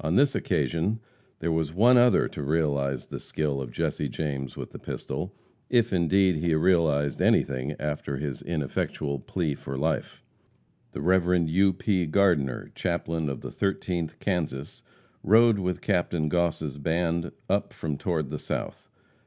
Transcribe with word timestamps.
On 0.00 0.14
this 0.14 0.34
occasion 0.34 0.98
there 1.40 1.52
was 1.52 1.74
one 1.74 1.98
other 1.98 2.26
to 2.26 2.42
realize 2.42 3.04
the 3.04 3.20
skill 3.20 3.60
of 3.60 3.70
Jesse 3.70 4.08
James 4.08 4.56
with 4.56 4.70
the 4.70 4.78
pistol, 4.78 5.34
if 5.68 5.92
indeed 5.92 6.36
he 6.36 6.54
realized 6.54 7.20
anything 7.20 7.76
after 7.78 8.16
his 8.16 8.40
ineffectual 8.40 9.18
plea 9.18 9.54
for 9.54 9.76
life. 9.76 10.22
The 10.92 11.02
Rev. 11.02 11.46
U. 11.50 11.74
P. 11.74 12.06
Gardiner, 12.06 12.70
chaplain 12.74 13.28
of 13.28 13.42
the 13.42 13.52
Thirteenth 13.52 14.18
Kansas, 14.20 14.80
rode 15.22 15.58
with 15.58 15.82
Captain 15.82 16.30
Goss' 16.30 16.78
band 16.78 17.30
up 17.50 17.74
from 17.74 17.98
toward 17.98 18.30
the 18.30 18.38
South. 18.38 18.88